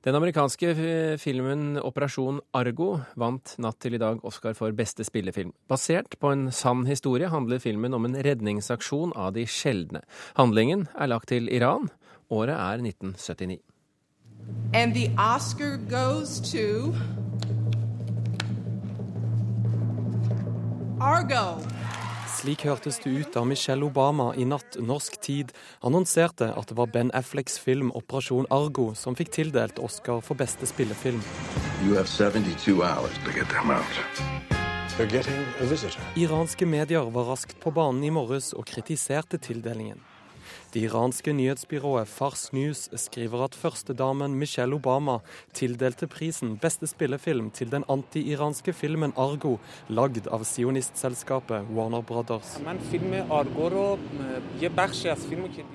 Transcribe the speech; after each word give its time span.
Den 0.00 0.16
amerikanske 0.16 0.70
filmen 1.20 1.76
'Operasjon 1.76 2.38
Argo' 2.56 3.02
vant 3.20 3.50
natt 3.60 3.76
til 3.84 3.94
i 3.94 3.98
dag 4.00 4.22
Oscar 4.24 4.54
for 4.56 4.72
beste 4.72 5.04
spillefilm. 5.04 5.52
Basert 5.68 6.16
på 6.18 6.30
en 6.32 6.46
sann 6.50 6.86
historie 6.88 7.28
handler 7.28 7.60
filmen 7.60 7.92
om 7.92 8.06
en 8.08 8.16
redningsaksjon 8.16 9.12
av 9.12 9.34
de 9.34 9.44
sjeldne. 9.44 10.00
Handlingen 10.40 10.88
er 10.96 11.12
lagt 11.12 11.28
til 11.28 11.52
Iran. 11.52 11.90
Året 12.30 12.56
er 12.56 12.80
1979. 12.80 13.60
And 14.72 14.96
Oscar 15.18 15.76
goes 15.76 16.40
to 16.40 16.94
Argo. 20.98 21.60
Slik 22.40 22.62
hørtes 22.64 22.96
det 23.04 23.10
ut 23.12 23.34
da 23.34 23.42
Michelle 23.44 23.84
Obama 23.84 24.30
i 24.32 24.46
natt 24.48 24.78
norsk 24.80 25.18
tid 25.20 25.50
annonserte 25.84 26.46
at 26.56 26.70
det 26.70 26.76
var 26.78 26.88
Ben 26.88 27.10
Afflecks 27.12 27.58
film 27.60 27.90
'Operasjon 27.92 28.46
Argo' 28.48 28.94
som 28.96 29.16
fikk 29.18 29.34
tildelt 29.34 29.76
Oscar 29.78 30.22
for 30.24 30.40
beste 30.40 30.64
spillefilm. 30.64 31.20
Iranske 36.16 36.66
medier 36.66 37.12
var 37.12 37.28
raskt 37.28 37.60
på 37.60 37.74
banen 37.76 38.08
i 38.08 38.10
morges 38.10 38.54
og 38.54 38.64
kritiserte 38.72 39.36
tildelingen. 39.36 40.00
Det 40.70 40.84
iranske 40.86 41.32
nyhetsbyrået 41.34 42.06
Fars 42.06 42.52
News 42.54 42.84
skriver 42.94 43.40
at 43.42 43.56
førstedamen 43.58 44.36
Michelle 44.38 44.76
Obama 44.76 45.16
tildelte 45.52 46.06
prisen 46.06 46.52
Beste 46.62 46.86
spillefilm 46.86 47.48
til 47.50 47.72
den 47.72 47.82
anti-iranske 47.90 48.70
filmen 48.72 49.10
'Argo', 49.16 49.58
lagd 49.88 50.28
av 50.30 50.44
sionistselskapet 50.44 51.66
Warner 51.74 52.02
Brothers. 52.02 52.54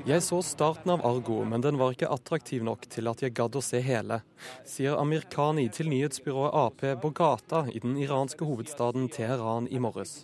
Jeg 0.05 0.21
så 0.21 0.41
starten 0.41 0.91
av 0.91 1.01
'Argo', 1.01 1.43
men 1.43 1.61
den 1.61 1.77
var 1.77 1.91
ikke 1.91 2.07
attraktiv 2.07 2.63
nok 2.63 2.87
til 2.89 3.07
at 3.07 3.21
jeg 3.21 3.33
gadd 3.33 3.55
å 3.55 3.61
se 3.61 3.81
hele, 3.81 4.21
sier 4.65 4.95
Amir 4.95 5.27
Khani 5.29 5.67
til 5.69 5.89
nyhetsbyrået 5.89 6.55
Ap 6.55 7.01
på 7.01 7.09
gata 7.09 7.65
i 7.67 7.79
den 7.79 7.97
iranske 7.97 8.45
hovedstaden 8.45 9.09
Teheran 9.09 9.67
i 9.67 9.77
morges. 9.77 10.23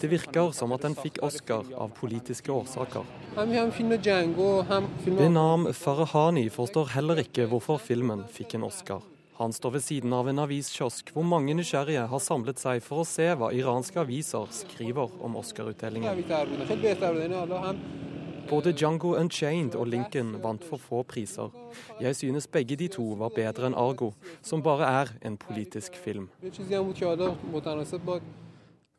Det 0.00 0.10
virker 0.10 0.52
som 0.52 0.72
at 0.72 0.82
den 0.82 0.94
fikk 0.94 1.22
Oscar 1.22 1.64
av 1.76 1.90
politiske 1.90 2.52
årsaker. 2.52 2.65
Benam 5.18 5.66
Farahani 5.72 6.48
forstår 6.50 6.94
heller 6.94 7.20
ikke 7.22 7.46
hvorfor 7.50 7.78
filmen 7.82 8.24
fikk 8.32 8.56
en 8.56 8.66
Oscar. 8.68 9.02
Han 9.36 9.52
står 9.52 9.70
ved 9.70 9.82
siden 9.84 10.12
av 10.16 10.28
en 10.30 10.38
aviskiosk 10.40 11.10
hvor 11.12 11.24
mange 11.28 11.52
nysgjerrige 11.58 12.06
har 12.08 12.22
samlet 12.24 12.56
seg 12.62 12.80
for 12.84 13.02
å 13.02 13.08
se 13.08 13.26
hva 13.36 13.50
iranske 13.52 14.00
aviser 14.00 14.48
skriver 14.62 15.12
om 15.20 15.36
Oscar-utdelingen. 15.36 16.24
Både 18.48 18.72
Django 18.72 19.12
Unchained 19.18 19.74
og 19.74 19.90
Lincoln 19.92 20.36
vant 20.40 20.64
for 20.64 20.78
få 20.80 21.02
priser. 21.04 21.52
Jeg 22.00 22.16
synes 22.16 22.46
begge 22.46 22.76
de 22.80 22.88
to 22.96 23.04
var 23.20 23.34
bedre 23.36 23.68
enn 23.68 23.76
Argo, 23.76 24.12
som 24.40 24.62
bare 24.64 24.88
er 25.02 25.12
en 25.26 25.36
politisk 25.36 25.98
film. 25.98 26.30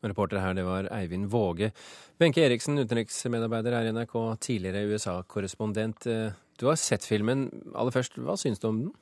Reporter 0.06 0.38
her, 0.38 0.54
det 0.54 0.66
var 0.66 0.86
Eivind 0.94 1.26
Våge. 1.32 1.72
Benke 2.18 2.44
Eriksen, 2.44 2.78
utenriksmedarbeider 2.78 3.74
her 3.74 3.88
i 3.88 3.94
NRK, 3.96 4.14
tidligere 4.44 4.86
USA-korrespondent. 4.92 6.06
Du 6.58 6.66
har 6.66 6.78
sett 6.78 7.06
filmen. 7.06 7.48
Aller 7.74 7.94
først, 7.94 8.18
hva 8.22 8.36
syns 8.38 8.62
du 8.62 8.68
om 8.70 8.82
den? 8.84 8.92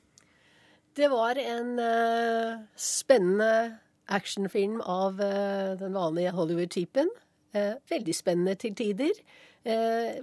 Det 0.97 1.09
var 1.13 1.37
en 1.37 1.75
uh, 1.77 2.57
spennende 2.73 3.77
actionfilm 4.09 4.79
av 4.81 5.19
uh, 5.21 5.75
den 5.77 5.93
vanlige 5.93 6.33
Hollywood-typen. 6.33 7.11
Uh, 7.53 7.75
veldig 7.89 8.15
spennende 8.15 8.55
til 8.55 8.75
tider. 8.75 9.21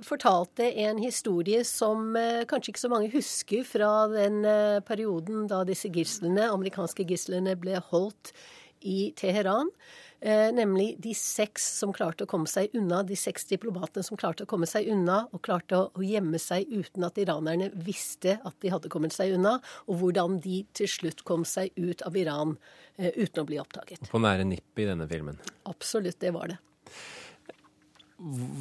fortalte 0.01 0.65
en 0.81 0.97
historie 1.03 1.59
som 1.69 2.15
kanskje 2.49 2.71
ikke 2.71 2.81
så 2.81 2.89
mange 2.89 3.11
husker 3.13 3.65
fra 3.69 4.07
den 4.09 4.39
perioden 4.89 5.43
da 5.51 5.59
disse 5.69 5.91
gislene, 5.93 6.47
amerikanske 6.49 7.05
gislene 7.05 7.53
ble 7.61 7.77
holdt 7.91 8.31
i 8.85 9.13
Teheran. 9.17 9.71
Eh, 10.25 10.53
nemlig 10.57 10.95
de 11.05 11.13
seks 11.13 11.67
som 11.81 11.91
klarte 11.93 12.25
å 12.25 12.29
komme 12.31 12.49
seg 12.49 12.73
unna, 12.79 13.03
de 13.05 13.17
seks 13.19 13.45
diplomatene 13.51 14.05
som 14.07 14.17
klarte 14.17 14.47
å 14.47 14.49
komme 14.49 14.65
seg 14.65 14.89
unna, 14.89 15.19
og 15.37 15.43
klarte 15.45 15.77
å, 15.77 16.05
gjemme 16.05 16.41
seg 16.41 16.71
uten 16.73 17.05
at 17.05 17.21
iranerne 17.21 17.69
visste 17.75 18.39
at 18.41 18.57
de 18.65 18.73
hadde 18.73 18.89
kommet 18.93 19.13
seg 19.13 19.35
unna, 19.37 19.59
og 19.85 20.01
hvordan 20.01 20.39
de 20.45 20.63
til 20.73 20.89
slutt 20.89 21.21
kom 21.29 21.45
seg 21.49 21.77
ut 21.77 22.07
av 22.09 22.17
Iran 22.17 22.57
eh, 22.97 23.11
uten 23.19 23.43
å 23.43 23.49
bli 23.51 23.61
oppdaget. 23.61 24.09
På 24.09 24.23
nære 24.23 24.49
nippet 24.49 24.87
i 24.87 24.89
denne 24.95 25.09
filmen? 25.11 25.37
Absolutt, 25.69 26.17
det 26.25 26.33
var 26.33 26.55
det. 26.55 26.61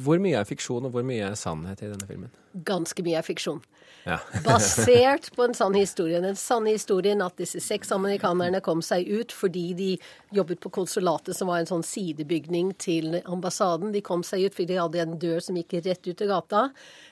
Hvor 0.04 0.20
mye 0.20 0.36
er 0.36 0.48
fiksjon, 0.48 0.84
og 0.84 0.92
hvor 0.92 1.04
mye 1.06 1.30
er 1.30 1.38
sannhet 1.38 1.80
i 1.80 1.88
denne 1.88 2.08
filmen? 2.08 2.32
Ganske 2.68 3.04
mye 3.06 3.16
er 3.20 3.24
fiksjon. 3.24 3.62
Ja. 4.04 4.18
Basert 4.44 5.30
på 5.36 5.46
en 5.46 5.54
sann 5.56 5.74
historie. 5.74 6.20
Den 6.20 6.36
sanne 6.36 6.74
historien 6.74 7.22
at 7.24 7.38
disse 7.40 7.62
seks 7.64 7.92
amerikanerne 7.96 8.60
kom 8.64 8.82
seg 8.84 9.08
ut 9.08 9.32
fordi 9.32 9.64
de 9.78 9.90
jobbet 10.36 10.60
på 10.60 10.72
konsulatet, 10.74 11.32
som 11.36 11.48
var 11.48 11.62
en 11.62 11.70
sånn 11.70 11.86
sidebygning 11.86 12.74
til 12.76 13.20
ambassaden. 13.24 13.94
De 13.94 14.04
kom 14.04 14.24
seg 14.26 14.44
ut 14.44 14.58
fordi 14.58 14.74
de 14.74 14.80
hadde 14.82 15.04
en 15.06 15.18
dør 15.22 15.40
som 15.44 15.56
gikk 15.56 15.78
rett 15.80 16.04
ut 16.04 16.18
til 16.20 16.30
gata. 16.30 16.66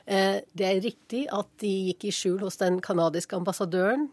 Eh, 0.04 0.42
det 0.52 0.68
er 0.68 0.82
riktig 0.84 1.24
at 1.32 1.48
de 1.64 1.72
gikk 1.88 2.10
i 2.10 2.14
skjul 2.14 2.42
hos 2.44 2.60
den 2.60 2.82
canadiske 2.84 3.38
ambassadøren 3.38 4.10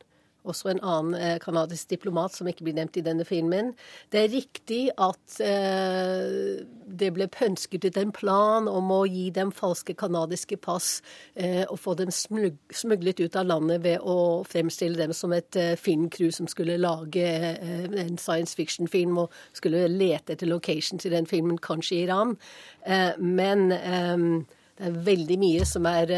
også 0.47 0.71
en 0.71 0.81
annen 0.85 1.39
canadisk 1.43 1.87
eh, 1.87 1.95
diplomat 1.95 2.35
som 2.35 2.47
ikke 2.47 2.67
blir 2.67 2.77
nevnt 2.77 2.99
i 2.99 3.03
denne 3.05 3.25
filmen. 3.27 3.73
Det 4.11 4.23
er 4.23 4.33
riktig 4.33 4.81
at 4.97 5.39
eh, 5.43 6.63
det 6.99 7.11
ble 7.15 7.27
pønsket 7.31 7.85
ut 7.85 7.99
en 7.99 8.13
plan 8.15 8.69
om 8.71 8.91
å 8.93 9.01
gi 9.09 9.29
dem 9.35 9.51
falske 9.55 9.95
canadiske 9.97 10.57
pass 10.61 11.01
eh, 11.35 11.65
og 11.67 11.79
få 11.79 11.95
dem 11.99 12.11
smuglet 12.13 13.19
ut 13.19 13.39
av 13.39 13.49
landet 13.49 13.83
ved 13.85 13.99
å 14.03 14.43
fremstille 14.47 14.99
dem 14.99 15.13
som 15.15 15.33
et 15.35 15.59
eh, 15.59 15.75
filmcrew 15.79 16.31
som 16.35 16.49
skulle 16.49 16.79
lage 16.79 17.25
eh, 17.25 17.85
en 18.03 18.17
science 18.17 18.55
fiction-film 18.57 19.17
og 19.25 19.35
skulle 19.57 19.87
lete 19.91 20.35
etter 20.35 20.49
location 20.49 20.99
til 20.99 21.13
den 21.15 21.27
filmen, 21.29 21.59
kanskje 21.61 21.99
i 21.99 22.05
Iran. 22.07 22.37
Eh, 22.85 23.11
men 23.19 23.69
det 24.79 24.87
er 24.87 24.99
veldig 25.03 25.35
mye 25.41 25.67
som 25.67 25.83
er 25.89 26.13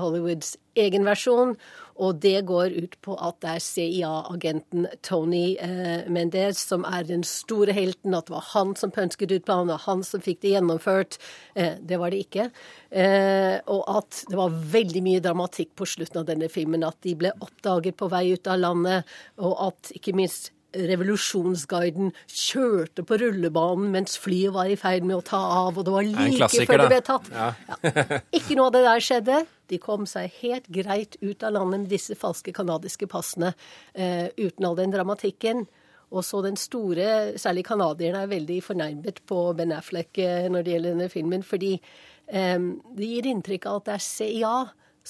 Hollywoods 0.00 0.54
egen 0.80 1.04
versjon. 1.04 1.56
Og 2.00 2.16
det 2.22 2.46
går 2.48 2.72
ut 2.80 2.94
på 3.04 3.14
at 3.20 3.40
det 3.44 3.50
er 3.52 3.64
CIA-agenten 3.64 4.86
Tony 5.04 5.56
eh, 5.60 6.06
Mendez 6.08 6.62
som 6.70 6.86
er 6.88 7.04
den 7.08 7.24
store 7.26 7.74
helten. 7.76 8.16
At 8.16 8.30
det 8.30 8.36
var 8.38 8.46
han 8.54 8.72
som 8.80 8.92
pønsket 8.94 9.34
ut 9.34 9.44
planen, 9.44 9.74
og 9.74 9.84
han 9.84 10.04
som 10.06 10.22
fikk 10.24 10.40
det 10.44 10.54
gjennomført. 10.54 11.18
Eh, 11.54 11.76
det 11.80 12.00
var 12.00 12.14
det 12.14 12.22
ikke. 12.24 12.48
Eh, 12.88 13.58
og 13.68 13.84
at 13.98 14.22
det 14.30 14.38
var 14.40 14.56
veldig 14.76 15.04
mye 15.04 15.24
dramatikk 15.24 15.74
på 15.76 15.88
slutten 15.92 16.22
av 16.22 16.30
denne 16.30 16.48
filmen. 16.52 16.86
At 16.88 17.02
de 17.04 17.16
ble 17.20 17.34
oppdaget 17.36 18.00
på 18.00 18.08
vei 18.12 18.30
ut 18.32 18.48
av 18.48 18.62
landet, 18.62 19.20
og 19.44 19.58
at 19.68 19.92
ikke 20.00 20.16
minst 20.16 20.54
revolusjonsguiden 20.74 22.12
kjørte 22.26 23.04
på 23.06 23.18
rullebanen 23.20 23.90
mens 23.94 24.16
flyet 24.20 24.54
var 24.54 24.70
i 24.70 24.78
ferd 24.78 25.06
med 25.06 25.18
å 25.18 25.24
ta 25.26 25.40
av, 25.64 25.78
og 25.78 25.86
det 25.86 25.94
var 25.94 26.06
like 26.06 26.50
før 26.66 26.82
det 26.84 26.88
ble 26.92 27.00
tatt. 27.06 27.30
Ja. 27.34 27.48
Ja. 27.68 28.20
Ikke 28.38 28.56
noe 28.58 28.68
av 28.70 28.76
det 28.76 28.84
der 28.86 29.04
skjedde. 29.04 29.42
De 29.70 29.78
kom 29.82 30.06
seg 30.10 30.32
helt 30.40 30.66
greit 30.72 31.16
ut 31.22 31.44
av 31.46 31.54
landet 31.54 31.84
med 31.84 31.92
disse 31.92 32.16
falske 32.18 32.54
canadiske 32.54 33.06
passene 33.10 33.52
eh, 33.94 34.30
uten 34.38 34.66
all 34.66 34.78
den 34.78 34.94
dramatikken. 34.94 35.66
Og 36.10 36.26
så 36.26 36.40
den 36.42 36.58
store, 36.58 37.38
særlig 37.38 37.64
canadierne, 37.68 38.24
er 38.24 38.32
veldig 38.32 38.58
fornærmet 38.66 39.22
på 39.30 39.44
Ben 39.58 39.74
Affleck 39.76 40.18
eh, 40.18 40.48
når 40.50 40.66
det 40.66 40.74
gjelder 40.74 40.96
denne 40.96 41.10
filmen, 41.12 41.46
fordi 41.46 41.76
eh, 41.76 42.58
det 42.98 43.10
gir 43.12 43.30
inntrykk 43.30 43.70
av 43.70 43.80
at 43.80 43.90
det 43.90 43.96
er 43.96 44.06
CIA 44.08 44.54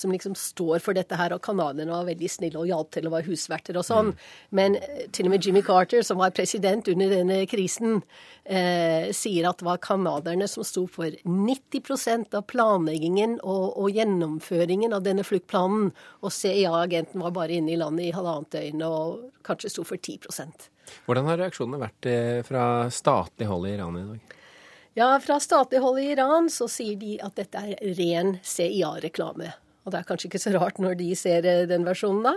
som 0.01 0.13
liksom 0.15 0.35
står 0.39 0.81
for 0.83 0.97
dette 0.97 1.17
her, 1.19 1.35
og 1.37 1.43
canadierne 1.45 1.93
var 1.93 2.09
veldig 2.09 2.31
snille 2.31 2.61
og 2.61 2.69
hjalp 2.71 2.91
til 2.97 3.09
å 3.09 3.13
være 3.15 3.29
husverter 3.29 3.79
og 3.79 3.87
sånn. 3.87 4.13
Men 4.57 4.79
eh, 4.81 5.07
til 5.15 5.29
og 5.29 5.35
med 5.35 5.47
Jimmy 5.47 5.63
Carter, 5.67 6.03
som 6.07 6.21
var 6.21 6.35
president 6.37 6.89
under 6.91 7.13
denne 7.13 7.43
krisen, 7.51 8.01
eh, 8.45 9.11
sier 9.17 9.51
at 9.51 9.61
det 9.61 9.69
var 9.69 9.83
canadierne 9.85 10.49
som 10.51 10.67
sto 10.67 10.87
for 10.91 11.13
90 11.25 12.35
av 12.35 12.45
planleggingen 12.51 13.39
og, 13.41 13.77
og, 13.77 13.89
gjennomføringen 13.95 14.95
av 14.97 15.05
denne 15.07 15.25
fluktplanen, 15.27 15.91
og 16.25 16.35
CIA-agenten 16.35 17.23
var 17.23 17.37
bare 17.37 17.59
inne 17.59 17.75
i 17.75 17.79
landet 17.81 18.09
i 18.09 18.15
halvannet 18.17 18.53
døgn 18.55 18.85
og 18.87 19.31
kanskje 19.47 19.73
sto 19.73 19.85
for 19.87 20.01
10% 20.01 20.69
Hvordan 21.07 21.29
har 21.29 21.39
reaksjonene 21.39 21.81
vært 21.81 22.09
eh, 22.11 22.43
fra 22.47 22.65
statlig 22.91 23.47
hold 23.51 23.69
i 23.69 23.75
Iran 23.77 23.99
i 23.99 24.05
dag? 24.09 24.37
Ja, 24.99 25.21
Fra 25.23 25.39
statlig 25.41 25.81
hold 25.81 26.01
i 26.03 26.11
Iran 26.13 26.51
så 26.51 26.67
sier 26.69 26.99
de 26.99 27.17
at 27.23 27.37
dette 27.39 27.61
er 27.63 27.95
ren 27.99 28.39
CIA-reklame. 28.43 29.53
Og 29.81 29.93
det 29.93 30.01
er 30.01 30.09
kanskje 30.09 30.29
ikke 30.29 30.41
så 30.43 30.53
rart 30.53 30.79
når 30.83 30.99
de 30.99 31.09
ser 31.17 31.47
eh, 31.49 31.63
den 31.69 31.87
versjonen, 31.89 32.27
da. 32.27 32.35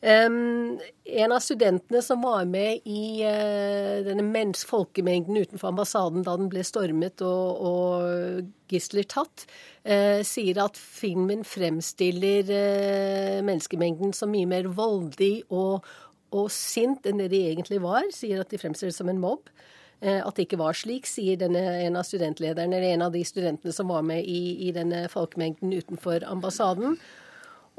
Um, 0.00 0.78
en 1.04 1.34
av 1.34 1.42
studentene 1.44 2.00
som 2.02 2.24
var 2.24 2.46
med 2.48 2.86
i 2.88 3.20
uh, 3.20 4.00
denne 4.06 4.24
mens 4.24 4.64
folkemengden 4.66 5.36
utenfor 5.36 5.70
ambassaden 5.70 6.24
da 6.24 6.38
den 6.40 6.48
ble 6.50 6.64
stormet 6.64 7.20
og, 7.26 7.60
og 7.70 8.72
gisler 8.72 9.06
tatt, 9.10 9.44
uh, 9.84 10.24
sier 10.26 10.62
at 10.64 10.80
filmen 10.80 11.44
fremstiller 11.46 12.48
uh, 12.48 13.40
menneskemengden 13.46 14.16
som 14.16 14.32
mye 14.32 14.48
mer 14.50 14.70
voldig 14.72 15.34
og, 15.52 15.86
og 16.34 16.48
sint 16.54 17.06
enn 17.06 17.22
det 17.22 17.30
de 17.34 17.44
egentlig 17.52 17.82
var. 17.84 18.08
Sier 18.14 18.42
at 18.42 18.50
de 18.50 18.58
fremstiller 18.62 18.94
det 18.94 18.98
som 18.98 19.12
en 19.12 19.22
mobb. 19.22 19.52
Eh, 20.00 20.20
at 20.24 20.36
det 20.36 20.46
ikke 20.46 20.60
var 20.60 20.76
slik, 20.76 21.08
sier 21.08 21.36
denne, 21.40 21.60
en 21.84 21.98
av 22.00 22.06
studentlederne, 22.08 22.78
eller 22.78 22.94
en 22.94 23.04
av 23.04 23.12
de 23.12 23.20
studentene 23.26 23.72
som 23.76 23.90
var 23.92 24.04
med 24.06 24.24
i, 24.24 24.68
i 24.68 24.72
denne 24.72 25.04
folkemengden 25.12 25.74
utenfor 25.76 26.24
ambassaden. 26.24 26.96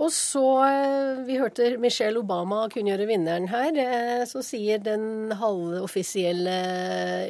Og 0.02 0.12
så, 0.14 0.46
eh, 0.68 1.24
vi 1.26 1.40
hørte 1.42 1.72
Michelle 1.82 2.22
Obama 2.22 2.68
kunngjøre 2.74 3.08
vinneren 3.10 3.50
her. 3.50 3.74
Eh, 3.74 4.26
så 4.30 4.44
sier 4.46 4.82
den 4.86 5.34
halvoffisielle 5.38 6.58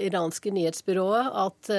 iranske 0.03 0.51
nyhetsbyrået 0.51 1.31
at 1.39 1.71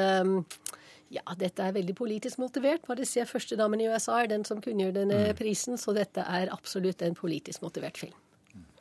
ja, 1.12 1.22
dette 1.36 1.60
er 1.60 1.74
veldig 1.76 1.94
politisk 1.96 2.40
motivert. 2.40 2.86
Bare 2.88 3.04
se 3.04 3.24
førstedamen 3.28 3.84
i 3.84 3.90
USA 3.92 4.22
er 4.22 4.32
den 4.32 4.46
som 4.48 4.64
kunngjør 4.64 4.96
denne 5.02 5.18
mm. 5.28 5.36
prisen, 5.36 5.76
så 5.76 5.92
dette 5.92 6.24
er 6.24 6.52
absolutt 6.52 7.04
en 7.04 7.16
politisk 7.18 7.60
motivert 7.60 8.00
film. 8.00 8.16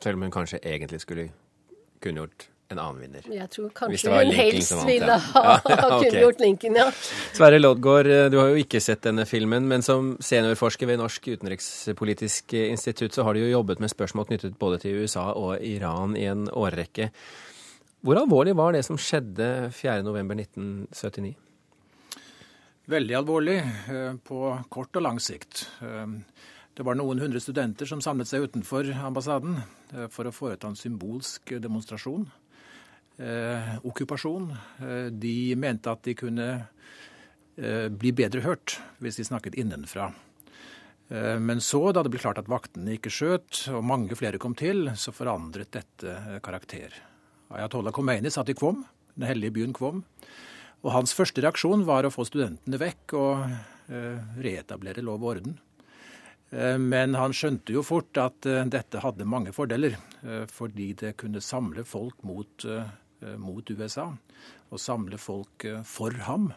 Selv 0.00 0.16
om 0.16 0.24
hun 0.24 0.32
kanskje 0.32 0.62
egentlig 0.64 1.02
skulle 1.04 1.28
kunngjort 2.00 2.48
en 2.72 2.80
annen 2.82 3.02
vinner. 3.04 3.28
Jeg 3.32 3.50
tror 3.52 3.68
kanskje 3.76 4.12
hun 4.16 4.32
helst 4.36 4.74
ville 4.88 5.18
ha 5.28 5.44
ja, 5.44 5.54
ja, 5.72 5.78
okay. 5.86 6.08
kunngjort 6.08 6.42
Lincoln, 6.42 6.80
ja. 6.80 6.88
Sverre 7.36 7.60
Loddgaard, 7.60 8.10
eh, 8.10 8.26
du 8.32 8.38
har 8.40 8.50
jo 8.52 8.64
ikke 8.64 8.82
sett 8.82 9.04
denne 9.06 9.28
filmen, 9.28 9.68
men 9.70 9.84
som 9.86 10.14
seniorforsker 10.22 10.90
ved 10.90 11.00
Norsk 11.02 11.30
utenrikspolitisk 11.34 12.56
institutt, 12.64 13.14
så 13.14 13.28
har 13.28 13.36
du 13.36 13.44
jo 13.44 13.52
jobbet 13.52 13.82
med 13.84 13.92
spørsmål 13.92 14.28
knyttet 14.32 14.58
både 14.60 14.82
til 14.82 15.04
USA 15.04 15.30
og 15.36 15.62
Iran 15.62 16.16
i 16.18 16.26
en 16.32 16.48
årrekke. 16.50 17.12
Hvor 18.02 18.18
alvorlig 18.18 18.56
var 18.58 18.74
det 18.74 18.82
som 18.82 18.98
skjedde 18.98 19.70
4.11.1979? 19.78 21.36
Veldig 22.90 23.14
alvorlig 23.14 23.60
eh, 23.62 24.16
på 24.26 24.38
kort 24.72 24.98
og 24.98 25.04
lang 25.06 25.20
sikt. 25.22 25.68
Eh, 25.86 26.16
det 26.74 26.86
var 26.88 26.96
noen 26.98 27.20
hundre 27.22 27.38
studenter 27.40 27.86
som 27.86 28.02
samlet 28.02 28.26
seg 28.26 28.48
utenfor 28.48 28.88
ambassaden 29.06 29.60
for 30.10 30.26
å 30.26 30.32
foreta 30.34 30.70
en 30.70 30.78
symbolsk 30.78 31.52
demonstrasjon 31.62 32.24
eh, 32.26 32.41
okkupasjon. 33.84 34.50
Eh, 34.82 35.08
de 35.12 35.54
mente 35.56 35.92
at 35.92 36.02
de 36.06 36.14
kunne 36.18 36.48
eh, 37.56 37.88
bli 37.88 38.12
bedre 38.16 38.44
hørt 38.46 38.78
hvis 39.02 39.20
de 39.20 39.26
snakket 39.28 39.58
innenfra. 39.60 40.10
Eh, 41.12 41.38
men 41.38 41.60
så, 41.60 41.84
da 41.92 42.02
det 42.02 42.12
ble 42.12 42.22
klart 42.22 42.40
at 42.40 42.50
vaktene 42.50 42.96
ikke 42.96 43.12
skjøt, 43.12 43.66
og 43.74 43.84
mange 43.84 44.16
flere 44.18 44.40
kom 44.42 44.56
til, 44.58 44.88
så 44.96 45.14
forandret 45.14 45.72
dette 45.74 46.08
eh, 46.08 46.38
karakter. 46.44 46.94
Ayatollah 47.52 47.92
Khomeini 47.92 48.32
satt 48.32 48.48
i 48.48 48.56
Kvom, 48.56 48.80
den 49.18 49.28
hellige 49.28 49.58
byen 49.58 49.76
Kvom. 49.76 50.00
Og 50.82 50.94
hans 50.94 51.12
første 51.14 51.44
reaksjon 51.44 51.84
var 51.86 52.06
å 52.06 52.10
få 52.10 52.24
studentene 52.26 52.80
vekk 52.80 53.14
og 53.18 53.44
eh, 53.92 54.40
reetablere 54.42 55.04
lov 55.04 55.20
og 55.20 55.36
orden. 55.36 55.58
Men 56.52 57.14
han 57.16 57.32
skjønte 57.32 57.72
jo 57.72 57.80
fort 57.80 58.18
at 58.20 58.44
dette 58.44 59.00
hadde 59.00 59.24
mange 59.24 59.54
fordeler, 59.56 59.94
fordi 60.52 60.90
det 61.00 61.14
kunne 61.22 61.40
samle 61.40 61.80
folk 61.88 62.18
mot 62.28 62.66
Eh, 63.22 63.38
mot 63.38 63.70
USA 63.70 64.10
og 64.72 64.80
samle 64.80 65.18
folk 65.20 65.64
eh, 65.68 65.82
for 65.86 66.16
ham. 66.26 66.52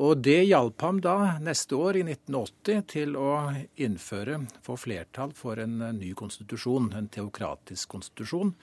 Og 0.00 0.22
det 0.24 0.46
hjalp 0.48 0.80
ham 0.80 1.00
da 1.04 1.14
neste 1.42 1.76
år, 1.76 1.98
i 2.00 2.04
1980, 2.06 2.84
til 2.88 3.18
å 3.20 3.50
innføre, 3.82 4.38
få 4.64 4.78
flertall 4.80 5.34
for 5.36 5.60
en 5.62 5.80
eh, 5.84 5.92
ny 5.94 6.14
konstitusjon, 6.18 6.90
en 6.96 7.10
teokratisk 7.12 7.92
konstitusjon, 7.92 8.54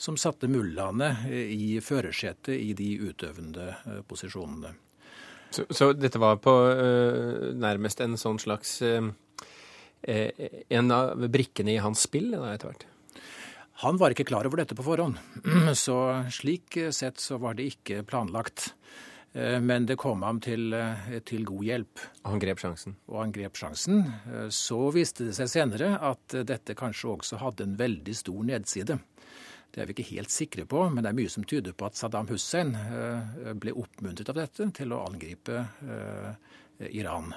som 0.00 0.18
satte 0.18 0.50
mullaene 0.50 1.12
i 1.30 1.76
førersetet 1.84 2.56
i 2.56 2.72
de 2.78 2.94
utøvende 3.04 3.74
posisjonene. 4.08 4.74
Så, 5.50 5.68
så, 5.70 5.92
dette 5.94 6.18
var 6.18 6.40
på 6.42 6.52
nærmest 7.54 8.00
en 8.02 8.16
sånn 8.18 8.40
slags 8.42 8.80
En 10.06 10.92
av 10.92 11.24
brikkene 11.32 11.72
i 11.72 11.80
hans 11.82 12.04
spill 12.06 12.34
etter 12.36 12.68
hvert? 12.68 12.84
Han 13.82 13.98
var 14.00 14.12
ikke 14.12 14.28
klar 14.28 14.46
over 14.48 14.60
dette 14.62 14.76
på 14.76 14.84
forhånd, 14.86 15.18
så 15.76 15.96
slik 16.32 16.78
sett 16.94 17.20
så 17.20 17.40
var 17.42 17.58
det 17.58 17.66
ikke 17.72 18.04
planlagt. 18.08 18.70
Eh, 19.36 19.60
men 19.60 19.86
det 19.86 19.98
kom 20.00 20.22
ham 20.22 20.40
til, 20.40 20.72
eh, 20.72 21.18
til, 21.24 21.44
god 21.44 21.64
hjelp. 21.64 22.04
Og 22.24 22.30
han 22.30 22.40
grep 22.40 22.62
sjansen? 22.62 22.96
Og 23.10 23.20
han 23.20 23.32
grep 23.32 23.58
sjansen. 23.58 23.98
Eh, 24.32 24.48
så 24.48 24.78
viste 24.94 25.26
det 25.28 25.34
seg 25.36 25.50
senere 25.52 25.98
at 26.00 26.38
dette 26.48 26.76
kanskje 26.78 27.12
også 27.12 27.40
hadde 27.42 27.66
en 27.66 27.76
veldig 27.76 28.16
stor 28.16 28.46
nedside. 28.48 28.98
Det 29.72 29.82
er 29.82 29.90
vi 29.90 29.96
ikke 29.96 30.14
helt 30.14 30.32
sikre 30.32 30.64
på, 30.64 30.86
men 30.88 31.04
det 31.04 31.10
er 31.10 31.18
mye 31.18 31.28
som 31.28 31.44
tyder 31.44 31.76
på 31.76 31.84
at 31.84 31.98
Saddam 31.98 32.30
Hussein 32.30 32.70
ble 33.60 33.74
oppmuntret 33.76 34.30
av 34.32 34.38
dette 34.38 34.70
til 34.72 34.94
å 34.94 35.02
angripe 35.04 35.66
Iran. 36.96 37.34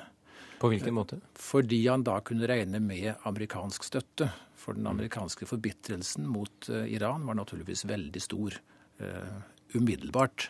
På 0.60 0.70
hvilken 0.72 0.94
måte? 0.94 1.20
Fordi 1.40 1.80
han 1.88 2.04
da 2.04 2.18
kunne 2.26 2.48
regne 2.50 2.82
med 2.84 3.14
amerikansk 3.28 3.86
støtte. 3.88 4.30
For 4.60 4.76
den 4.76 4.88
amerikanske 4.92 5.48
forbitrelsen 5.48 6.28
mot 6.28 6.68
uh, 6.70 6.84
Iran 6.92 7.24
var 7.28 7.38
naturligvis 7.40 7.86
veldig 7.88 8.22
stor 8.22 8.58
uh, 9.00 9.38
umiddelbart. 9.74 10.50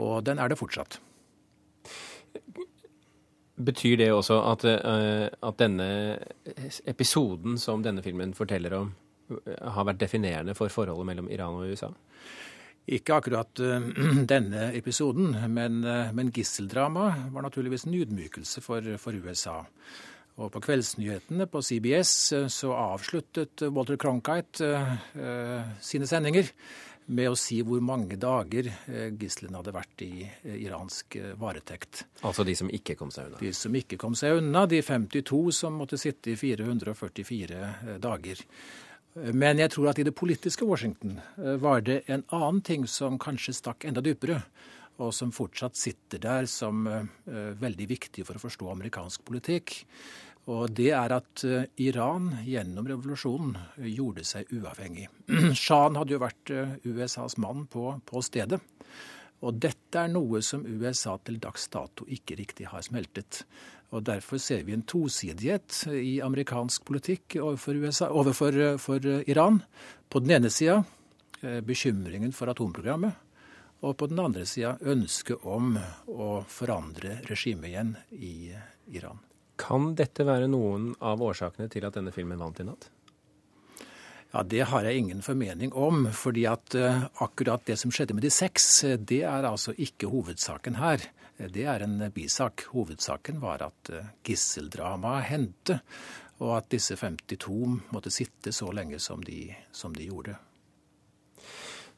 Og 0.00 0.24
den 0.24 0.40
er 0.40 0.48
det 0.48 0.58
fortsatt. 0.60 1.00
Betyr 3.58 3.98
det 4.00 4.08
også 4.14 4.38
at, 4.48 4.64
uh, 4.64 5.26
at 5.28 5.60
denne 5.60 5.90
episoden 6.88 7.60
som 7.60 7.84
denne 7.84 8.04
filmen 8.04 8.32
forteller 8.38 8.80
om, 8.80 8.94
har 9.44 9.84
vært 9.84 10.00
definerende 10.00 10.54
for 10.56 10.72
forholdet 10.72 11.04
mellom 11.10 11.28
Iran 11.28 11.58
og 11.58 11.68
USA? 11.68 11.92
Ikke 12.88 13.18
akkurat 13.18 13.60
uh, 13.60 13.88
denne 14.32 14.70
episoden, 14.76 15.34
men, 15.52 15.82
uh, 15.84 16.08
men 16.16 16.32
gisseldramaet 16.34 17.28
var 17.34 17.44
naturligvis 17.44 17.86
en 17.86 17.96
ydmykelse 18.00 18.64
for, 18.64 18.94
for, 19.00 19.16
USA. 19.18 19.60
Og 20.38 20.52
på 20.54 20.62
kveldsnyhetene 20.62 21.48
på 21.50 21.62
CBS 21.64 22.12
uh, 22.32 22.46
så 22.52 22.72
avsluttet 22.78 23.66
Walter 23.68 23.98
Cronkite 24.00 24.72
sine 25.84 26.08
sendinger 26.08 26.48
med 27.08 27.30
å 27.32 27.36
si 27.40 27.62
hvor 27.64 27.80
mange 27.80 28.18
dager 28.20 28.66
gislene 29.16 29.56
hadde 29.56 29.72
vært 29.72 30.02
i 30.04 30.26
iransk 30.60 31.16
varetekt. 31.40 32.02
Altså 32.20 32.44
de 32.44 32.52
som 32.56 32.68
ikke 32.68 32.98
kom 33.00 33.08
seg 33.12 33.30
unna? 33.30 33.40
De 33.40 33.52
som 33.56 33.78
ikke 33.80 33.96
kom 34.00 34.16
seg 34.18 34.42
unna. 34.42 34.66
De 34.68 34.82
52 34.84 35.40
som 35.56 35.80
måtte 35.80 35.96
sitte 36.00 36.34
i 36.34 36.36
444 36.36 37.96
dager. 38.04 38.44
Men 39.34 39.60
jeg 39.62 39.72
tror 39.74 39.90
at 39.90 39.98
i 39.98 40.06
det 40.06 40.14
politiske 40.16 40.66
Washington 40.68 41.18
eh, 41.38 41.56
var 41.60 41.82
det 41.86 42.02
en 42.06 42.24
annen 42.34 42.62
ting 42.64 42.86
som 42.90 43.18
kanskje 43.20 43.56
stakk 43.56 43.88
enda 43.88 44.04
dypere, 44.04 44.42
og 44.98 45.12
som 45.14 45.30
fortsatt 45.34 45.78
sitter 45.78 46.18
der 46.18 46.48
som 46.50 46.86
uh, 46.90 47.04
veldig 47.60 47.86
viktig 47.86 48.24
for 48.26 48.34
å 48.34 48.42
forstå 48.42 48.70
amerikansk 48.72 49.22
politikk. 49.28 49.76
Og 50.50 50.72
det 50.74 50.88
er 50.96 51.12
at 51.12 51.44
Iran 51.78 52.32
gjennom 52.42 52.88
revolusjonen 52.88 53.52
gjorde 53.92 54.24
seg 54.26 54.50
uavhengig. 54.50 55.06
Shahen 55.62 55.98
hadde 56.00 56.16
jo 56.16 56.22
vært 56.24 56.52
USAs 56.88 57.36
mann 57.38 57.68
på, 57.70 57.92
på 58.08 58.24
stedet. 58.26 58.58
Og 59.46 59.58
dette 59.62 60.00
er 60.00 60.10
noe 60.10 60.40
som 60.42 60.64
USA 60.66 61.14
til 61.22 61.38
dags 61.42 61.68
dato 61.70 62.06
ikke 62.10 62.38
riktig 62.40 62.66
har 62.72 62.82
smeltet. 62.82 63.44
Og 63.94 64.02
Derfor 64.04 64.40
ser 64.42 64.64
vi 64.66 64.74
en 64.74 64.82
tosidighet 64.82 65.84
i 65.94 66.18
amerikansk 66.24 66.84
politikk 66.88 67.38
overfor, 67.40 67.78
USA, 67.78 68.10
overfor 68.10 68.58
for 68.82 69.06
Iran. 69.30 69.62
På 70.08 70.20
den 70.20 70.34
ene 70.36 70.50
sida 70.50 70.82
eh, 71.40 71.60
bekymringen 71.64 72.34
for 72.36 72.50
atomprogrammet, 72.50 73.24
og 73.86 73.94
på 73.96 74.08
den 74.10 74.18
andre 74.18 74.44
sida 74.48 74.74
ønsket 74.90 75.46
om 75.46 75.76
å 76.10 76.28
forandre 76.50 77.20
regimet 77.30 77.70
igjen 77.70 77.94
i 78.18 78.34
Iran. 78.98 79.22
Kan 79.58 79.92
dette 79.98 80.26
være 80.26 80.50
noen 80.50 80.92
av 80.98 81.22
årsakene 81.22 81.70
til 81.70 81.86
at 81.86 81.94
denne 81.94 82.14
filmen 82.14 82.40
vant 82.42 82.58
i 82.60 82.66
natt? 82.66 82.90
Ja, 84.32 84.42
Det 84.42 84.60
har 84.60 84.84
jeg 84.84 84.96
ingen 84.96 85.22
formening 85.22 85.72
om. 85.72 86.12
fordi 86.12 86.46
at 86.46 86.74
uh, 86.74 87.04
akkurat 87.22 87.64
det 87.66 87.78
som 87.78 87.90
skjedde 87.90 88.14
med 88.14 88.22
de 88.22 88.30
seks, 88.30 88.84
det 88.98 89.22
er 89.22 89.44
altså 89.48 89.72
ikke 89.72 90.06
hovedsaken 90.06 90.76
her. 90.76 91.00
Det 91.38 91.64
er 91.64 91.82
en 91.82 92.10
bisak. 92.10 92.64
Hovedsaken 92.72 93.40
var 93.40 93.62
at 93.62 93.90
eh, 93.94 94.06
gisseldramaet 94.26 95.28
hendte, 95.30 95.76
og 96.42 96.56
at 96.56 96.66
disse 96.74 96.96
52 96.98 97.92
måtte 97.94 98.10
sitte 98.10 98.50
så 98.52 98.72
lenge 98.74 98.98
som 98.98 99.22
de, 99.22 99.54
som 99.70 99.94
de 99.94 100.08
gjorde. 100.10 100.34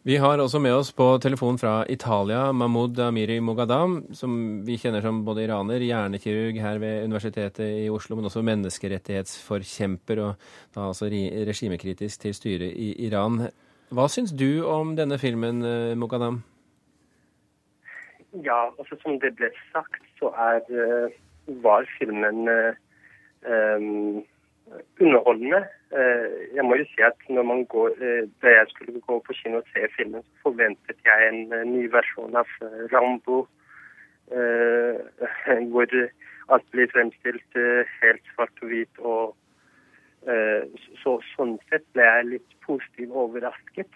Vi 0.02 0.14
har 0.16 0.40
også 0.40 0.56
med 0.64 0.72
oss 0.72 0.94
på 0.96 1.04
telefon 1.20 1.58
fra 1.60 1.82
Italia 1.92 2.46
Mahmoud 2.56 2.96
Amiri 3.04 3.34
Mogadam, 3.44 3.98
som 4.16 4.32
vi 4.64 4.78
kjenner 4.80 5.04
som 5.04 5.18
både 5.26 5.42
iraner, 5.44 5.82
hjernekirurg 5.84 6.56
her 6.56 6.78
ved 6.80 7.04
Universitetet 7.04 7.66
i 7.82 7.90
Oslo, 7.92 8.16
men 8.16 8.30
også 8.30 8.40
menneskerettighetsforkjemper, 8.48 10.22
og 10.24 10.46
da 10.72 10.86
altså 10.86 11.10
regimekritisk 11.10 12.22
til 12.22 12.32
styret 12.32 12.72
i 12.72 12.94
Iran. 13.04 13.42
Hva 13.92 14.06
syns 14.08 14.32
du 14.32 14.64
om 14.64 14.94
denne 14.96 15.18
filmen, 15.20 15.60
eh, 15.68 15.92
Mogadam? 15.92 16.40
Ja, 18.40 18.70
altså 18.78 18.96
som 19.02 19.20
det 19.20 19.34
ble 19.36 19.52
sagt, 19.68 20.00
så 20.16 20.32
er, 20.32 20.64
eh, 20.64 21.12
var 21.60 21.84
filmen 21.98 22.48
um, 22.48 24.24
underholdende. 24.96 25.66
Jeg 25.90 26.62
må 26.62 26.76
jo 26.78 26.84
si 26.86 27.02
at 27.02 27.16
går, 27.26 27.94
Da 28.42 28.48
jeg 28.48 28.66
skulle 28.68 29.00
gå 29.00 29.18
på 29.26 29.34
kino 29.34 29.58
og 29.58 29.66
se 29.72 29.88
filmen, 29.96 30.22
så 30.22 30.42
forventet 30.42 30.98
jeg 31.04 31.28
en 31.28 31.72
ny 31.72 31.88
versjon 31.90 32.36
av 32.36 32.46
Rambo. 32.92 33.46
Hvor 35.72 35.96
alt 36.54 36.70
blir 36.70 36.92
fremstilt 36.92 37.58
helt 38.02 38.22
svart 38.34 38.62
og 38.62 38.68
hvit. 38.70 38.98
og 38.98 39.34
så, 41.02 41.18
Sånn 41.34 41.58
sett 41.70 41.86
ble 41.94 42.06
jeg 42.06 42.30
litt 42.36 42.56
positivt 42.66 43.10
overrasket. 43.10 43.90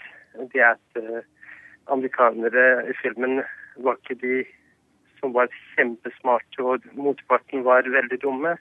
Det 0.51 0.67
at 0.67 1.01
amerikanere 1.87 2.89
i 2.91 2.99
filmen 3.03 3.45
var 3.77 3.99
ikke 4.03 4.19
de 4.23 4.43
som 5.25 5.33
var 5.33 5.49
kjempesmarte, 5.75 6.61
og 6.61 6.85
motparten 6.93 7.65
var 7.65 7.89
veldig 7.89 8.21
dumme. 8.23 8.57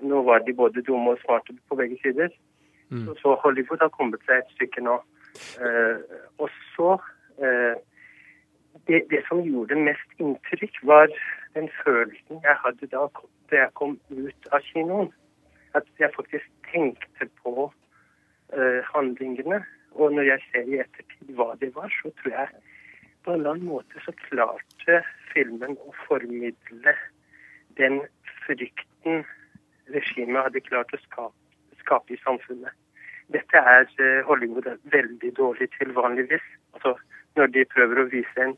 nå 0.00 0.22
var 0.22 0.42
de 0.44 0.52
både 0.52 0.82
dumme 0.82 1.14
og 1.14 1.20
smarte 1.22 1.54
på 1.68 1.76
begge 1.78 1.96
sider. 2.02 2.28
Mm. 2.94 3.08
Så, 3.20 3.34
Hollywood 3.42 3.82
har 3.82 3.90
kommet 3.94 4.22
seg 4.28 4.42
et 4.42 4.54
stykke 4.56 4.84
nå. 4.86 5.00
Eh, 5.66 6.18
og 6.38 6.50
så 6.74 6.90
eh, 7.42 7.74
det, 8.86 9.00
det 9.10 9.22
som 9.28 9.42
gjorde 9.42 9.78
mest 9.88 10.22
inntrykk, 10.22 10.78
var 10.90 11.10
den 11.56 11.70
følelsen 11.82 12.42
jeg 12.44 12.60
hadde 12.62 12.90
da 12.92 13.06
jeg 13.52 13.70
kom 13.78 13.96
ut 14.10 14.50
av 14.52 14.62
kinoen. 14.70 15.10
At 15.74 15.86
jeg 15.98 16.14
faktisk 16.14 16.46
tenkte 16.70 17.28
på 17.42 17.70
eh, 18.54 18.80
handlingene. 18.94 19.64
Og 19.94 20.14
når 20.14 20.30
jeg 20.30 20.46
ser 20.50 20.70
i 20.70 20.80
ettertid 20.82 21.34
hva 21.38 21.52
det 21.60 21.70
var, 21.74 21.90
så 22.02 22.10
tror 22.20 22.34
jeg 22.34 22.62
på 23.24 23.32
en 23.32 23.40
eller 23.40 23.54
annen 23.54 23.70
måte 23.70 24.00
så 24.04 24.12
klarte 24.26 25.00
filmen 25.32 25.78
å 25.86 25.94
formidle 26.04 26.94
den 27.78 28.02
frykten 28.44 29.24
regimet 29.94 30.46
hadde 30.46 30.62
klart 30.66 30.92
å 30.94 31.00
skape, 31.04 31.36
skape 31.82 32.14
i 32.14 32.20
samfunnet. 32.22 32.74
Dette 33.34 33.62
er 33.76 33.88
eh, 34.00 34.22
Hollywood 34.28 34.68
veldig 34.92 35.32
dårlig 35.36 35.68
til 35.78 35.94
vanligvis. 35.96 36.46
Altså, 36.76 36.94
når 37.36 37.50
de 37.56 37.64
prøver 37.74 38.00
å 38.00 38.10
vise 38.12 38.46
en 38.46 38.56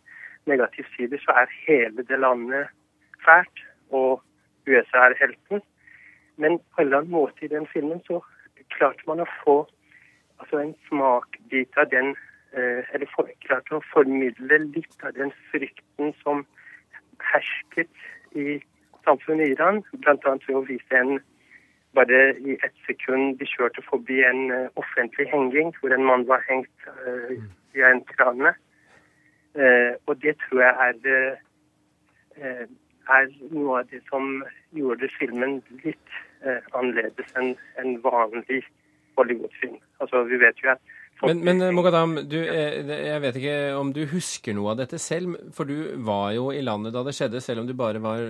negativ 0.51 0.89
side, 0.97 1.19
så 1.25 1.35
er 1.43 1.55
hele 1.67 2.05
det 2.11 2.19
landet 2.21 2.69
fælt, 3.25 3.63
og 3.91 4.23
USA 4.69 5.09
er 5.09 5.17
helten. 5.21 5.63
Men 6.37 6.59
på 6.59 6.83
en 6.83 6.87
eller 6.87 6.99
annen 7.03 7.15
måte 7.15 7.45
i 7.45 7.53
den 7.53 7.67
filmen 7.73 8.03
så 8.07 8.21
klarte 8.77 9.09
man 9.09 9.23
å 9.25 9.29
få 9.43 9.57
altså 10.43 10.61
en 10.61 10.75
smakbit 10.89 11.79
av 11.81 11.89
den 11.91 12.13
eh, 12.53 12.83
Eller 12.93 13.09
for, 13.15 13.31
klarte 13.47 13.79
å 13.79 13.85
formidle 13.93 14.59
litt 14.75 15.05
av 15.07 15.15
den 15.17 15.33
frykten 15.53 16.13
som 16.23 16.45
hersket 17.33 17.89
i 18.37 18.59
samfunnet 19.07 19.49
i 19.49 19.55
Iran, 19.55 19.83
bl.a. 20.03 20.17
ved 20.47 20.57
å 20.57 20.65
vise 20.67 21.01
en 21.01 21.17
bare 21.95 22.21
i 22.39 22.57
ett 22.65 22.77
sekund 22.87 23.39
de 23.41 23.49
kjørte 23.49 23.85
forbi 23.89 24.21
en 24.27 24.51
uh, 24.53 24.69
offentlig 24.81 25.29
henging 25.33 25.73
hvor 25.81 25.95
en 25.95 26.07
mann 26.09 26.27
var 26.29 26.45
hengt 26.49 26.89
uh, 26.89 27.37
i 27.77 27.85
en 27.91 28.03
krane. 28.13 28.53
Uh, 29.57 29.93
og 30.07 30.21
det 30.23 30.37
tror 30.45 30.63
jeg 30.67 30.75
er, 30.89 31.39
er 33.17 33.31
noe 33.55 33.81
av 33.81 33.89
det 33.93 34.03
som 34.11 34.43
gjorde 34.77 35.09
filmen 35.17 35.61
litt 35.85 36.21
annerledes 36.77 37.31
enn 37.41 37.55
en 37.81 37.97
vanlig 38.05 38.61
Hollywood-film. 39.17 39.79
Altså, 40.05 40.21
vi 40.29 40.37
vet 40.43 40.61
jo 40.61 40.75
at 40.75 40.95
men, 41.25 41.41
men 41.49 41.63
Mogadam, 41.73 42.19
du, 42.29 42.37
jeg 42.37 43.21
vet 43.25 43.39
ikke 43.41 43.57
om 43.79 43.89
du 43.97 44.03
husker 44.11 44.53
noe 44.53 44.75
av 44.75 44.83
dette 44.83 44.99
selv, 45.01 45.39
for 45.57 45.65
du 45.65 45.97
var 46.05 46.35
jo 46.37 46.51
i 46.53 46.61
landet 46.61 46.93
da 46.93 47.01
det 47.07 47.15
skjedde, 47.17 47.41
selv 47.41 47.63
om 47.63 47.71
du 47.71 47.73
bare 47.73 48.03
var 48.05 48.21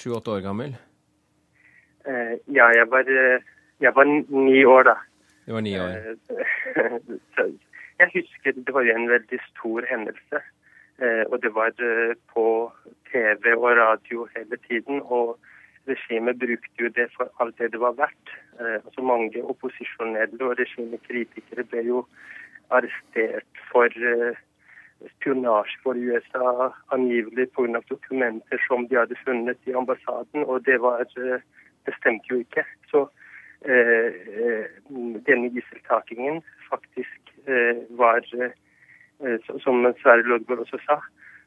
sju-åtte 0.00 0.32
år 0.38 0.46
gammel? 0.46 0.78
Ja, 2.06 2.66
jeg 2.70 2.86
var, 2.90 3.08
jeg 3.80 3.92
var 3.94 4.04
ni 4.30 4.64
år 4.64 4.82
da. 4.82 4.94
Du 5.46 5.52
var 5.52 5.60
ni 5.60 5.74
år. 5.78 5.88
jeg 8.00 8.10
husker 8.14 8.52
det 8.52 8.74
var 8.74 8.86
en 8.92 9.08
veldig 9.10 9.40
stor 9.50 9.86
hendelse. 9.90 10.42
Og 11.30 11.42
det 11.42 11.52
var 11.54 11.74
på 12.32 12.46
TV 13.10 13.52
og 13.56 13.76
radio 13.76 14.28
hele 14.36 14.56
tiden. 14.68 15.02
Og 15.04 15.38
regimet 15.88 16.38
brukte 16.38 16.82
jo 16.84 16.88
det 16.88 17.08
for 17.16 17.30
alt 17.40 17.58
det 17.58 17.72
det 17.72 17.80
var 17.80 17.98
verdt. 17.98 18.34
Altså 18.60 19.02
Mange 19.02 19.44
opposisjonelle 19.44 20.44
og 20.44 20.58
regimekritikere 20.58 21.64
ble 21.64 21.82
jo 21.90 22.06
arrestert 22.70 23.62
for 23.70 23.90
spionasje 25.16 25.78
for 25.82 25.94
USA, 25.94 26.72
angivelig 26.92 27.50
pga. 27.52 27.80
dokumenter 27.90 28.58
som 28.68 28.88
de 28.88 28.98
hadde 28.98 29.16
funnet 29.24 29.58
i 29.66 29.72
ambassaden. 29.72 30.44
Og 30.44 30.66
det 30.66 30.80
var 30.80 31.04
det 31.86 31.94
stemte 32.00 32.30
jo 32.30 32.40
ikke. 32.42 32.64
Så 32.90 33.06
eh, 33.68 34.66
denne 35.28 35.50
gisseltakingen 35.54 36.42
faktisk 36.70 37.34
eh, 37.46 37.82
var, 37.98 38.26
eh, 38.40 39.38
som 39.64 39.86
Sverre 40.02 40.26
Lodgaard 40.26 40.64
også 40.66 40.80
sa, 40.86 41.00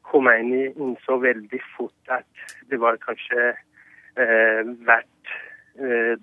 Khomeini 0.10 0.66
innså 0.72 1.20
veldig 1.22 1.62
fort 1.76 2.14
at 2.16 2.46
det 2.72 2.80
var 2.82 2.98
kanskje 3.04 3.52
verdt 4.88 5.30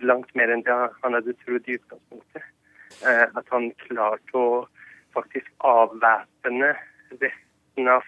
langt 0.03 0.33
mer 0.37 0.51
enn 0.53 0.65
det 0.67 0.75
han 1.05 1.15
hadde 1.15 1.37
trodd 1.45 1.69
i 1.71 1.77
utgangspunktet. 1.79 2.43
at 3.07 3.47
han 3.55 3.71
klarte 3.85 4.37
å 4.37 4.67
faktisk 5.15 5.47
avvæpne 5.65 6.73
resten 7.23 7.89
av 7.89 8.03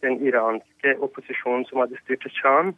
den 0.00 0.16
iranske 0.26 0.96
opposisjonen 1.04 1.68
som 1.68 1.84
hadde 1.84 2.00
styrt 2.00 2.24
Sham 2.40 2.72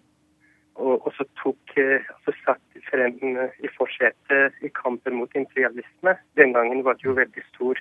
og 0.80 1.08
så 1.16 1.24
tok 1.42 1.74
altså 1.76 2.32
satt 2.44 2.78
frem 2.88 3.18
i 3.60 3.70
forsetet 3.76 4.56
i 4.64 4.70
kampen 4.72 5.18
mot 5.20 5.34
imperialisme. 5.36 6.14
Den 6.40 6.54
gangen 6.56 6.84
var 6.84 6.96
det 6.96 7.04
jo 7.04 7.16
veldig 7.18 7.44
stor 7.50 7.80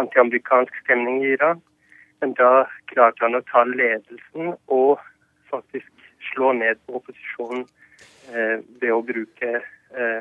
antiamerikansk 0.00 0.74
stemning 0.84 1.22
i 1.22 1.34
Iran. 1.36 1.62
Men 2.20 2.34
da 2.38 2.64
klarte 2.90 3.24
han 3.24 3.38
å 3.38 3.44
ta 3.50 3.64
ledelsen 3.66 4.54
og 4.70 5.00
faktisk 5.50 5.90
slå 6.32 6.52
ned 6.58 6.78
på 6.86 7.00
opposisjonen 7.00 7.64
eh, 8.30 8.58
ved 8.80 8.92
å 8.94 9.02
bruke 9.06 9.50
eh, 9.58 10.20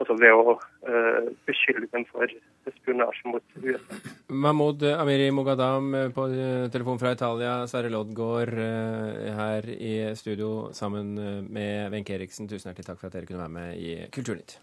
Altså 0.00 0.16
ved 0.16 0.32
å 0.32 0.54
eh, 0.88 1.26
beskylde 1.48 1.90
dem 1.92 2.06
for 2.08 2.32
spionasje 2.72 3.28
mot 3.28 3.58
USA. 3.60 3.98
Mahmoud 4.32 4.86
Amiri 4.94 5.28
Mogadam 5.34 5.92
på 6.16 6.26
telefon 6.72 7.00
fra 7.02 7.12
Italia. 7.16 7.58
Sverre 7.68 7.92
Loddgaard 7.92 8.56
her 9.36 9.68
i 9.76 9.92
studio 10.16 10.70
sammen 10.76 11.12
med 11.52 11.92
Wenche 11.92 12.16
Eriksen. 12.16 12.48
Tusen 12.48 12.70
hjertelig 12.70 12.88
takk 12.88 13.02
for 13.02 13.10
at 13.10 13.18
dere 13.18 13.28
kunne 13.28 13.44
være 13.44 13.56
med 13.58 13.76
i 13.76 13.96
Kulturnytt. 14.14 14.56